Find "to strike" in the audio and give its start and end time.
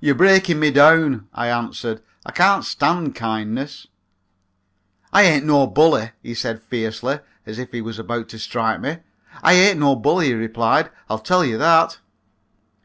8.30-8.80